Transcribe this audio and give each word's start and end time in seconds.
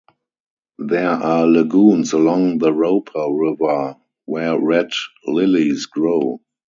There 0.79 1.11
are 1.11 1.45
lagoons 1.45 2.11
along 2.13 2.57
the 2.57 2.73
Roper 2.73 3.23
River 3.29 3.97
where 4.25 4.59
red 4.59 4.89
lilies 5.27 5.85
grow. 5.85 6.41